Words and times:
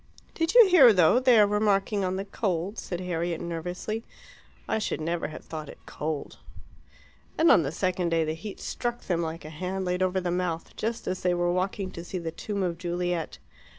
"Did 0.33 0.55
you 0.55 0.67
hear, 0.67 0.91
though, 0.91 1.19
they 1.19 1.39
are 1.39 1.45
remarking 1.45 2.03
on 2.03 2.15
the 2.15 2.25
cold?" 2.25 2.79
said 2.79 3.01
Harriet 3.01 3.39
nervously. 3.39 4.03
"I 4.67 4.79
should 4.79 4.99
never 4.99 5.27
have 5.27 5.45
thought 5.45 5.69
it 5.69 5.77
cold." 5.85 6.39
And 7.37 7.51
on 7.51 7.61
the 7.61 7.71
second 7.71 8.09
day 8.09 8.23
the 8.23 8.33
heat 8.33 8.59
struck 8.59 9.01
them, 9.01 9.21
like 9.21 9.45
a 9.45 9.51
hand 9.51 9.85
laid 9.85 10.01
over 10.01 10.19
the 10.19 10.31
mouth, 10.31 10.75
just 10.75 11.05
as 11.05 11.21
they 11.21 11.35
were 11.35 11.53
walking 11.53 11.91
to 11.91 12.03
see 12.03 12.17
the 12.17 12.31
tomb 12.31 12.63
of 12.63 12.79
Juliet. 12.79 13.37